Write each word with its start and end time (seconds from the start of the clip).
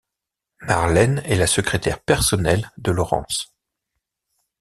Marlène 0.61 1.21
est 1.25 1.35
la 1.35 1.45
secrétaire 1.45 1.99
personnelle 2.01 2.71
de 2.79 2.89
Laurence. 2.91 3.53